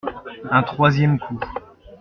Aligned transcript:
Un 0.49 0.63
troisième 0.63 1.19
coup. 1.19 1.39